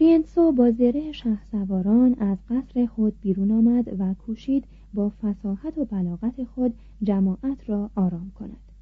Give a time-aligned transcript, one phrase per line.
[0.00, 6.44] رینسو با زره شهسواران از قصر خود بیرون آمد و کوشید با فساحت و بلاغت
[6.44, 8.72] خود جماعت را آرام کند.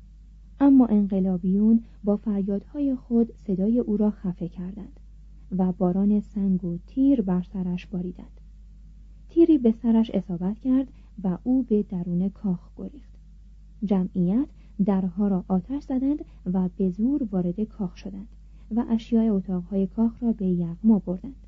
[0.61, 5.01] اما انقلابیون با فریادهای خود صدای او را خفه کردند
[5.59, 8.41] و باران سنگ و تیر بر سرش باریدند.
[9.29, 10.89] تیری به سرش اصابت کرد
[11.25, 13.15] و او به درون کاخ گریخت.
[13.85, 14.49] جمعیت
[14.85, 18.29] درها را آتش زدند و به زور وارد کاخ شدند.
[18.71, 21.47] و اشیاء اتاقهای کاخ را به یغما بردند.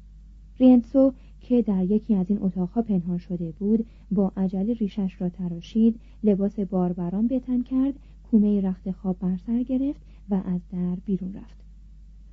[0.58, 6.00] رینسو که در یکی از این اتاقها پنهان شده بود با عجله ریشش را تراشید
[6.24, 7.94] لباس باربران بتن کرد
[8.30, 10.00] کومه رخت خواب بر سر گرفت
[10.30, 11.56] و از در بیرون رفت.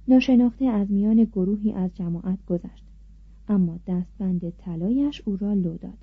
[0.08, 2.86] ناشناخته از میان گروهی از جماعت گذشت.
[3.48, 5.98] اما دستبند طلایش او را لو داد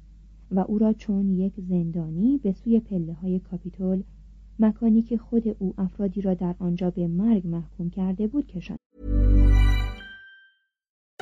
[0.50, 4.02] و او را چون یک زندانی به سوی پله های کاپیتول
[4.59, 8.79] مکانی که خود او افرادی را در آنجا به مرگ محکوم کرده بود کشاند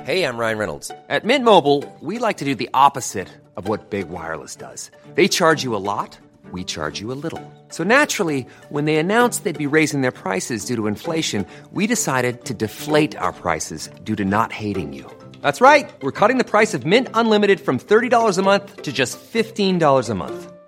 [0.05, 0.91] Hey, I'm Ryan Reynolds.
[1.07, 4.91] At Mint Mobile, we like to do the opposite of what Big Wireless does.
[5.15, 6.19] They charge you a lot,
[6.51, 7.41] we charge you a little.
[7.69, 12.43] So naturally, when they announced they'd be raising their prices due to inflation, we decided
[12.45, 15.05] to deflate our prices due to not hating you.
[15.41, 15.89] That's right.
[16.01, 20.15] We're cutting the price of Mint Unlimited from $30 a month to just $15 a
[20.15, 20.51] month.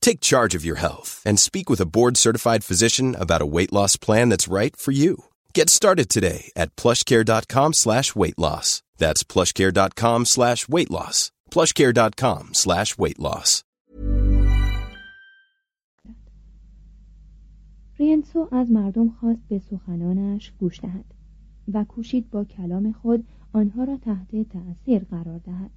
[0.00, 3.96] Take charge of your health and speak with a board-certified physician about a weight loss
[3.96, 5.24] plan that's right for you.
[5.52, 8.82] Get started today at plushcare.com slash weight loss.
[8.98, 11.32] That's plushcare.com slash weight loss.
[11.50, 13.62] plushcare.com slash weight loss.
[17.98, 21.04] رینسو از مردم خواست به سخنانش گوش دهد
[21.74, 25.70] و کوشید با کلام خود آنها را تحت تأثیر قرار دهد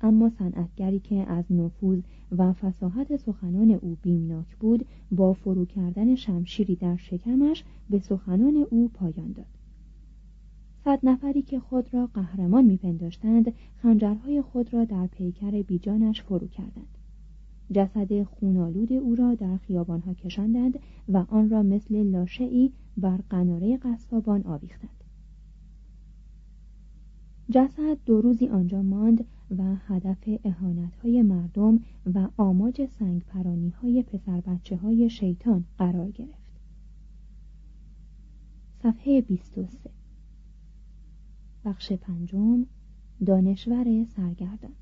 [0.00, 2.00] اما صنعتگری که از نفوذ
[2.38, 8.88] و فساحت سخنان او بیمناک بود با فرو کردن شمشیری در شکمش به سخنان او
[8.88, 9.46] پایان داد.
[10.84, 13.52] صد نفری که خود را قهرمان میپنداشتند
[13.82, 16.98] خنجرهای خود را در پیکر بیجانش فرو کردند.
[17.72, 20.78] جسد خونالود او را در خیابانها کشاندند
[21.08, 24.90] و آن را مثل لاشهای بر قناره قصابان آویختند.
[27.50, 30.28] جسد دو روزی آنجا ماند و هدف
[31.02, 31.80] های مردم
[32.14, 36.60] و آماج سنگ پرانی های پسر بچه های شیطان قرار گرفت.
[38.82, 39.90] صفحه 23
[41.64, 42.66] بخش پنجم
[43.26, 44.72] دانشور سرگردان.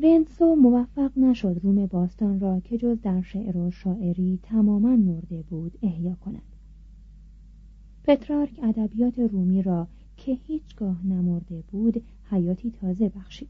[0.00, 5.78] رنسو موفق نشد روم باستان را که جز در شعر و شاعری تماما مرده بود
[5.82, 6.42] احیا کند.
[8.04, 13.48] پترارک ادبیات رومی را که هیچگاه نمرده بود حیاتی تازه بخشید.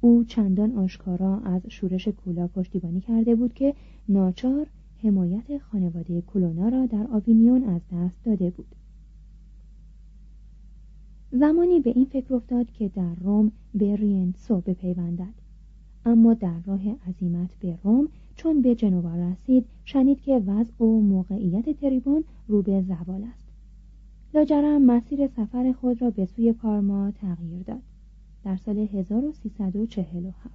[0.00, 3.74] او چندان آشکارا از شورش کولا پشتیبانی کرده بود که
[4.08, 4.66] ناچار
[5.02, 8.74] حمایت خانواده کلونا را در آوینیون از دست داده بود.
[11.32, 15.34] زمانی به این فکر افتاد که در روم به رینسو بپیوندد.
[16.06, 21.80] اما در راه عزیمت به روم چون به جنوا رسید شنید که وضع و موقعیت
[21.80, 23.45] تریبون رو به زوال است.
[24.36, 27.82] لاجرم مسیر سفر خود را به سوی پارما تغییر داد.
[28.44, 30.50] در سال 1347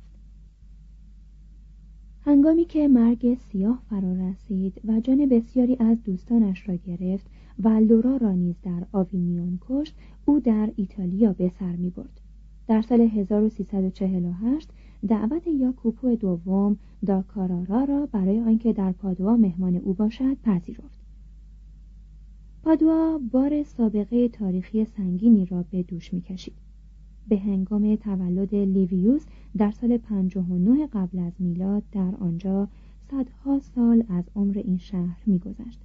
[2.25, 7.27] هنگامی که مرگ سیاه فرا رسید و جان بسیاری از دوستانش را گرفت
[7.59, 9.95] و لورا را نیز در آوینیون کشت
[10.25, 12.21] او در ایتالیا به سر می برد.
[12.67, 14.69] در سال 1348
[15.07, 21.00] دعوت یاکوپو دوم داکارارا را برای آنکه در پادوا مهمان او باشد پذیرفت.
[22.63, 26.53] پادوا بار سابقه تاریخی سنگینی را به دوش می‌کشید.
[27.27, 29.25] به هنگام تولد لیویوس
[29.57, 32.67] در سال 59 قبل از میلاد در آنجا
[33.11, 35.79] صدها سال از عمر این شهر میگذشت.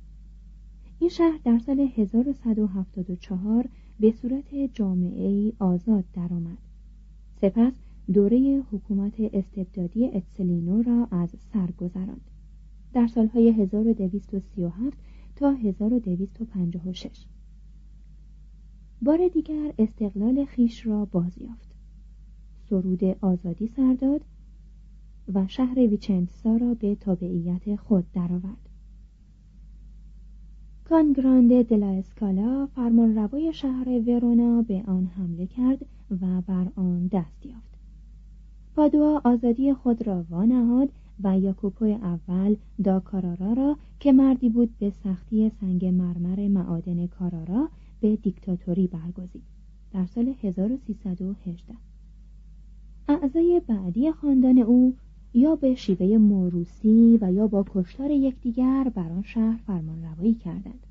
[0.99, 3.69] این شهر در سال 1174
[4.01, 6.59] به صورت جامعه آزاد درآمد.
[7.41, 7.73] سپس
[8.13, 12.31] دوره حکومت استبدادی اتسلینو را از سر گذراند.
[12.93, 14.99] در سالهای 1237
[15.37, 17.27] تا 1256
[19.03, 21.75] بار دیگر استقلال خیش را بازیافت.
[22.71, 24.21] سرود آزادی سرداد
[25.35, 28.69] و شهر ویچنتسا را به تابعیت خود درآورد.
[30.85, 35.87] کانگراند دلا اسکالا فرمانروای شهر ورونا به آن حمله کرد
[36.21, 37.79] و بر آن دست یافت.
[38.75, 40.89] پادوا آزادی خود را وانهاد
[41.25, 47.69] و یاکوپو اول دا کارارا را که مردی بود به سختی سنگ مرمر معادن کارارا
[48.01, 49.43] به دیکتاتوری برگزید
[49.93, 51.75] در سال 1318
[53.09, 54.95] اعضای بعدی خاندان او
[55.35, 60.87] یا به شیوه موروسی و یا با کشتار یکدیگر بر آن شهر فرمانروایی کردند.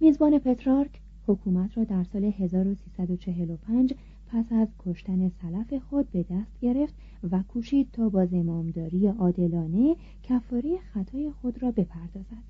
[0.00, 3.94] میزبان پترارک حکومت را در سال 1345
[4.32, 6.94] پس از کشتن سلف خود به دست گرفت
[7.30, 12.42] و کوشید تا با زمامداری عادلانه کفاره خطای خود را بپردازد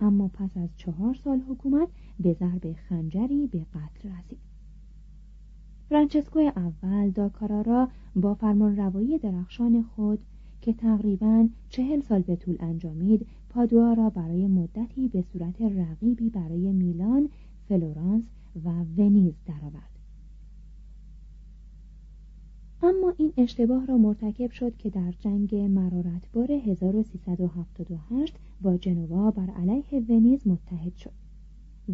[0.00, 1.88] اما پس از چهار سال حکومت
[2.20, 4.38] به ضرب خنجری به قتل رسید
[5.88, 10.18] فرانچسکو اول داکارارا با فرمان روایی درخشان خود
[10.60, 16.72] که تقریبا چهل سال به طول انجامید پادوا را برای مدتی به صورت رقیبی برای
[16.72, 17.28] میلان،
[17.68, 18.24] فلورانس
[18.64, 19.89] و ونیز درآورد.
[22.90, 30.00] اما این اشتباه را مرتکب شد که در جنگ مرارتبار 1378 با جنوا بر علیه
[30.08, 31.12] ونیز متحد شد.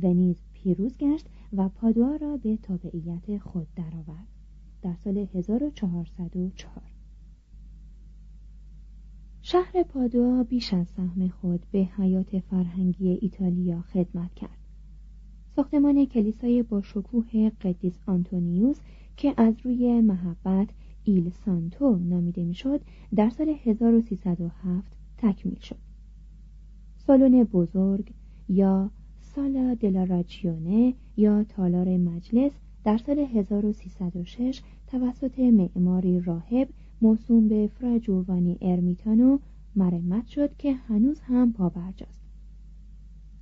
[0.02, 4.28] ونیز پیروز گشت و پادوا را به تابعیت خود درآورد.
[4.82, 6.82] در سال 1404
[9.43, 14.58] شهر پادوا بیش از سهم خود به حیات فرهنگی ایتالیا خدمت کرد.
[15.56, 18.81] ساختمان کلیسای با شکوه قدیس آنتونیوس
[19.16, 20.69] که از روی محبت
[21.08, 22.81] ایل سانتو نامیده می‌شد
[23.17, 25.76] در سال 1307 تکمیل شد.
[26.97, 28.12] سالن بزرگ
[28.49, 32.53] یا سالا دلاراجیونه یا تالار مجلس
[32.85, 36.69] در سال 1306 توسط معماری راهب
[37.00, 39.38] موسوم به فراجووانی ارمیتانو
[39.76, 42.26] مرمت شد که هنوز هم پابرجاست.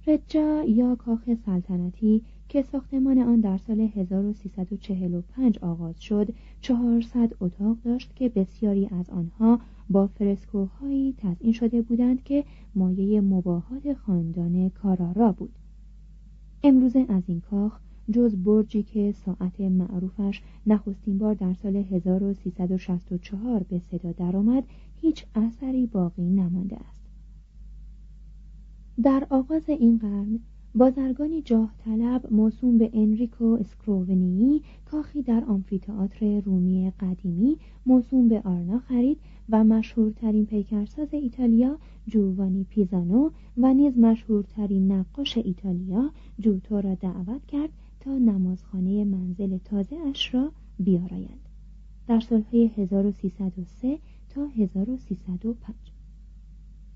[0.07, 6.29] رجا یا کاخ سلطنتی که ساختمان آن در سال 1345 آغاز شد
[6.61, 9.61] 400 اتاق داشت که بسیاری از آنها
[9.91, 15.59] با فرسکوهایی تزئین شده بودند که مایه مباهات خاندان کارارا بود.
[16.63, 23.79] امروزه از این کاخ جز برجی که ساعت معروفش نخستین بار در سال 1364 به
[23.79, 24.65] صدا درآمد
[25.01, 27.05] هیچ اثری باقی نمانده است.
[29.03, 30.41] در آغاز این قرن
[30.77, 38.79] بازرگانی جاه طلب موسوم به انریکو اسکروونی کاخی در آمفیتئاتر رومی قدیمی موسوم به آرنا
[38.79, 47.47] خرید و مشهورترین پیکرساز ایتالیا جووانی پیزانو و نیز مشهورترین نقاش ایتالیا جوتو را دعوت
[47.47, 51.49] کرد تا نمازخانه منزل تازه اش را بیارایند.
[52.09, 55.77] در سالهای 1303 تا 1305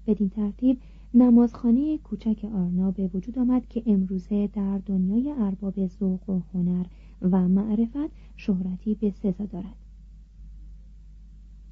[0.06, 0.78] بدین ترتیب
[1.14, 6.86] نمازخانه کوچک آرنا به وجود آمد که امروزه در دنیای ارباب ذوق و هنر
[7.22, 9.76] و معرفت شهرتی به سزا دارد.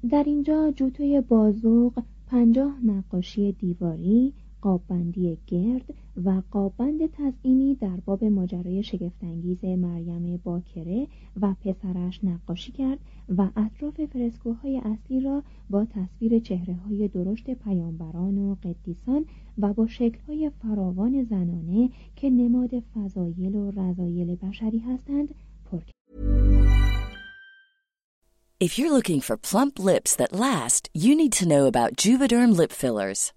[0.09, 5.93] در اینجا جوتوی بازوق پنجاه نقاشی دیواری قاببندی گرد
[6.25, 11.07] و قابند تزئینی در باب ماجرای شگفتانگیز مریم باکره
[11.41, 12.99] و پسرش نقاشی کرد
[13.37, 19.25] و اطراف فرسکوهای اصلی را با تصویر چهره های درشت پیامبران و قدیسان
[19.57, 25.35] و با شکلهای فراوان زنانه که نماد فضایل و رضایل بشری هستند
[25.71, 25.97] پر کرد.
[28.59, 32.71] If you're looking for plump lips that last, you need to know about Juvederm lip
[32.71, 33.36] fillers.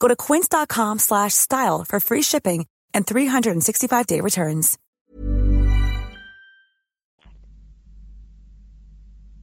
[0.00, 4.78] Go to quince.com slash style for free shipping and 365-day returns.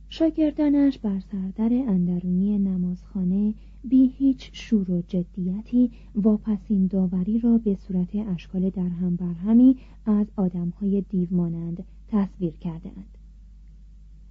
[0.10, 8.10] شاگردانش بر سردر اندرونی نمازخانه بی هیچ شور و جدیتی واپسین داوری را به صورت
[8.16, 13.15] اشکال درهم برهمی از آدمهای دیو مانند تصویر کرده اند.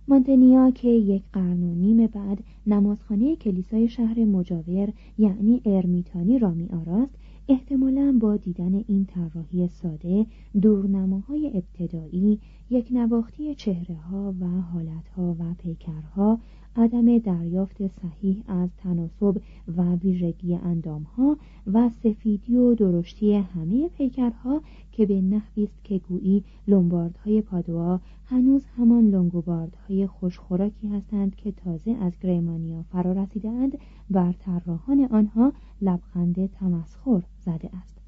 [0.08, 6.68] مانتنیا که یک قرن و نیم بعد نمازخانه کلیسای شهر مجاور یعنی ارمیتانی را می
[6.68, 7.14] آراست
[7.49, 10.26] احتمالا با دیدن این طراحی ساده
[10.62, 16.38] دورنماهای ابتدایی یک نواختی چهره ها و حالت ها و پیکرها
[16.76, 19.40] عدم دریافت صحیح از تناسب
[19.76, 21.37] و ویژگی اندامها
[21.73, 24.62] و سفیدی و درشتی همه پیکرها
[24.93, 31.90] که به نحوی است که گویی لومباردهای پادوا هنوز همان لونگوباردهای خوشخوراکی هستند که تازه
[31.90, 33.78] از گریمانیا فرا رسیدهاند
[34.11, 35.52] بر طراحان آنها
[35.83, 37.99] لبخند تمسخر زده است.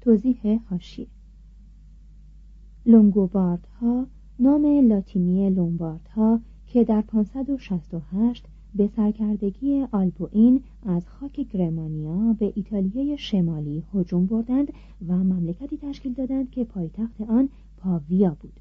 [0.00, 1.06] توضیح حاشیه
[2.86, 4.06] لونگوباردها
[4.38, 13.82] نام لاتینی لومباردها که در 568 به سرکردگی آلبوئین از خاک گرمانیا به ایتالیای شمالی
[13.94, 14.72] هجوم بردند
[15.08, 18.60] و مملکتی تشکیل دادند که پایتخت آن پاویا بود.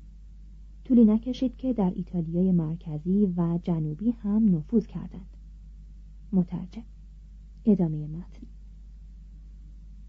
[0.85, 5.38] طولی نکشید که در ایتالیای مرکزی و جنوبی هم نفوذ کردند.
[6.33, 6.83] مترجم
[7.65, 8.47] ادامه متن.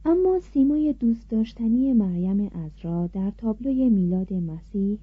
[0.05, 4.99] اما سیمای دوست داشتنی مریم ازرا در تابلوی میلاد مسیح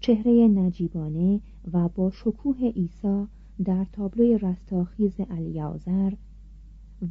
[0.00, 1.40] چهره نجیبانه
[1.72, 3.26] و با شکوه عیسی
[3.64, 6.12] در تابلوی رستاخیز الیازر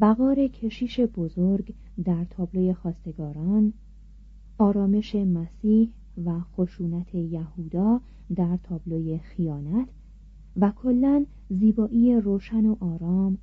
[0.01, 3.74] وقار کشیش بزرگ در تابلوی خواستگاران
[4.58, 5.89] آرامش مسیح
[6.25, 8.01] و خشونت یهودا
[8.36, 9.88] در تابلوی خیانت
[10.58, 13.38] و کلا زیبایی روشن و آرام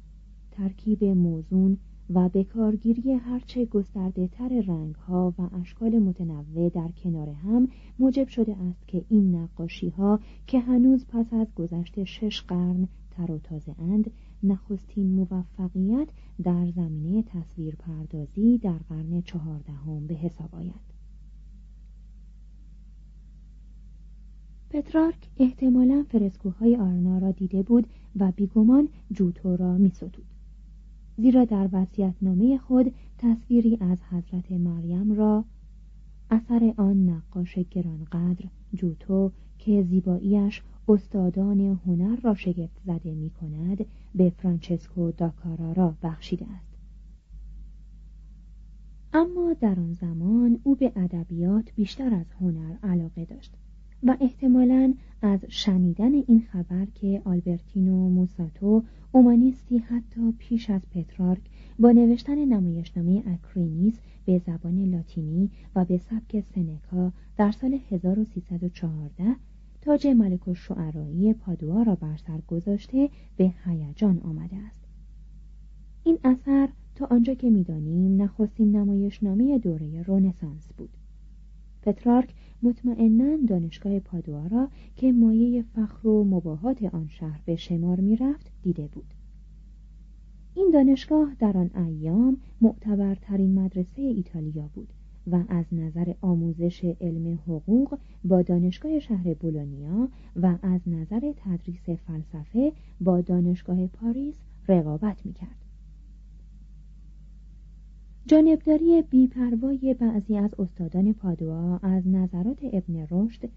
[0.50, 1.78] ترکیب موزون
[2.10, 8.56] و بکارگیری هرچه گسترده تر رنگ ها و اشکال متنوع در کنار هم موجب شده
[8.56, 13.74] است که این نقاشی ها که هنوز پس از گذشت شش قرن تر و تازه
[13.78, 14.10] اند
[14.42, 16.08] نخستین موفقیت
[16.42, 20.88] در زمینه تصویر پردازی در قرن چهاردهم به حساب آید.
[24.70, 27.86] پترارک احتمالا فرسکوهای آرنا را دیده بود
[28.16, 29.90] و بیگمان جوتو را می
[31.20, 35.44] زیرا در وصیت‌نامه خود تصویری از حضرت مریم را
[36.30, 38.44] اثر آن نقاش گرانقدر
[38.74, 46.76] جوتو که زیباییش استادان هنر را شگفت زده می کند به فرانچسکو داکارارا بخشیده است.
[49.12, 53.54] اما در آن زمان او به ادبیات بیشتر از هنر علاقه داشت.
[54.02, 61.40] و احتمالا از شنیدن این خبر که آلبرتینو موساتو اومانیستی حتی پیش از پترارک
[61.78, 69.36] با نوشتن نمایشنامه اکرینیس به زبان لاتینی و به سبک سنکا در سال 1314
[69.80, 74.80] تاج ملک شعرایی پادوا را بر سر گذاشته به هیجان آمده است.
[76.04, 80.90] این اثر تا آنجا که می‌دانیم نخستین نمایشنامه دوره رونسانس بود.
[81.82, 88.52] پترارک مطمئنا دانشگاه پادوا را که مایه فخر و مباهات آن شهر به شمار می‌رفت
[88.62, 89.14] دیده بود.
[90.54, 94.92] این دانشگاه در آن ایام معتبرترین مدرسه ایتالیا بود
[95.26, 102.72] و از نظر آموزش علم حقوق با دانشگاه شهر بولونیا و از نظر تدریس فلسفه
[103.00, 104.36] با دانشگاه پاریس
[104.68, 105.67] رقابت می‌کرد.
[108.28, 113.48] جانبداری بیپروای بعضی از استادان پادوا از نظرات ابن رشد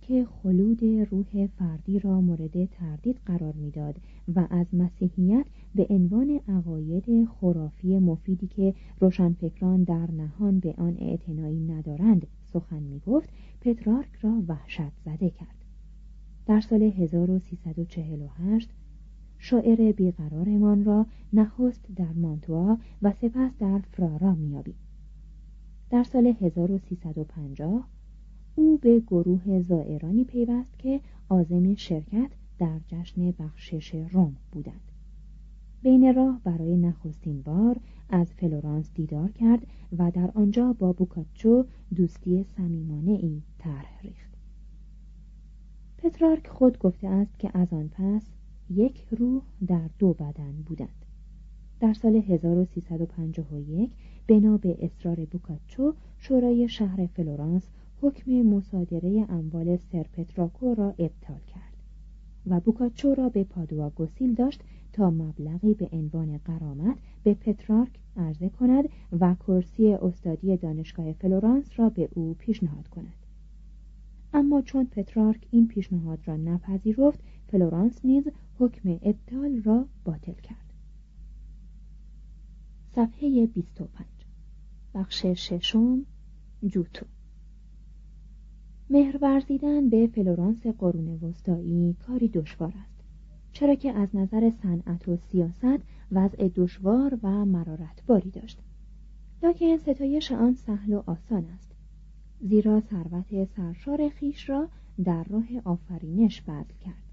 [0.00, 3.96] که خلود روح فردی را مورد تردید قرار می‌داد
[4.36, 11.60] و از مسیحیت به عنوان عقاید خرافی مفیدی که روشنفکران در نهان به آن اعتنایی
[11.60, 13.28] ندارند سخن می‌گفت
[13.60, 15.64] پترارک را وحشت زده کرد.
[16.46, 18.70] در سال 1348
[19.42, 24.74] شاعر بیقرارمان را نخست در مانتوا و سپس در فرارا میابیم
[25.90, 27.88] در سال 1350
[28.54, 34.92] او به گروه زائرانی پیوست که عازم شرکت در جشن بخشش روم بودند.
[35.82, 39.66] بین راه برای نخستین بار از فلورانس دیدار کرد
[39.98, 41.64] و در آنجا با بوکاچو
[41.96, 44.30] دوستی صمیمانه ای طرح ریخت.
[45.98, 48.22] پترارک خود گفته است که از آن پس
[48.70, 51.04] یک روح در دو بدن بودند.
[51.80, 53.90] در سال 1351
[54.28, 57.68] بنا به اصرار بوکاچو شورای شهر فلورانس
[58.00, 61.76] حکم مصادره اموال سرپتراکو را ابطال کرد
[62.46, 64.60] و بوکاچو را به پادوا گسیل داشت
[64.92, 68.84] تا مبلغی به عنوان غرامت به پترارک عرضه کند
[69.20, 73.14] و کرسی استادی دانشگاه فلورانس را به او پیشنهاد کند.
[74.34, 77.20] اما چون پترارک این پیشنهاد را نپذیرفت
[77.50, 78.28] فلورانس نیز
[78.58, 80.72] حکم ابطال را باطل کرد.
[82.94, 84.06] صفحه 25
[84.94, 86.06] بخش ششم
[86.66, 87.06] جوتو.
[88.90, 93.04] مهر ورزیدن به فلورانس قرون وسطایی کاری دشوار است.
[93.52, 95.80] چرا که از نظر صنعت و سیاست
[96.12, 98.58] وضع دشوار و مرارتباری داشت.
[99.42, 101.72] لکن ستایش آن سهل و آسان است.
[102.40, 104.68] زیرا ثروت سرشار خیش را
[105.04, 107.09] در راه آفرینش بذل کرد.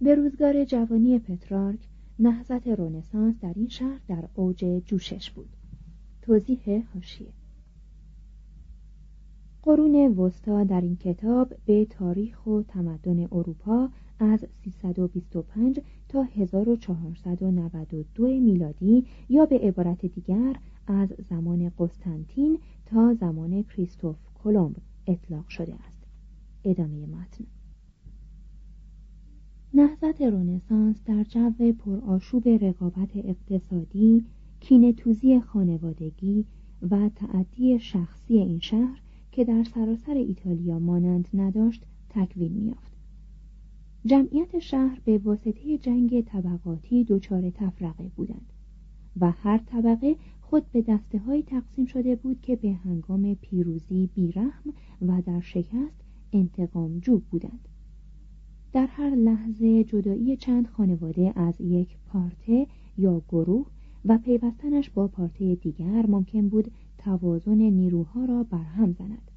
[0.00, 1.78] به روزگار جوانی پترارک
[2.18, 5.48] نهضت رونسانس در این شهر در اوج جوشش بود.
[6.22, 7.32] توضیح هاشیه
[9.62, 19.06] قرون وسطا در این کتاب به تاریخ و تمدن اروپا از 325 تا 1492 میلادی
[19.28, 20.56] یا به عبارت دیگر
[20.86, 26.04] از زمان قسطنطین تا زمان کریستوف کلمب اطلاق شده است.
[26.64, 27.44] ادامه متن.
[29.74, 34.24] نهضت رونسانس در جو پرآشوب رقابت اقتصادی
[34.60, 36.44] کینتوزی خانوادگی
[36.90, 39.00] و تعدی شخصی این شهر
[39.32, 42.92] که در سراسر ایتالیا مانند نداشت تکوین میافت
[44.06, 48.52] جمعیت شهر به واسطه جنگ طبقاتی دچار تفرقه بودند
[49.20, 54.72] و هر طبقه خود به دسته های تقسیم شده بود که به هنگام پیروزی بیرحم
[55.02, 57.68] و در شکست انتقام جو بودند.
[58.76, 62.66] در هر لحظه جدایی چند خانواده از یک پارته
[62.98, 63.66] یا گروه
[64.04, 69.30] و پیوستنش با پارته دیگر ممکن بود توازن نیروها را برهم زند.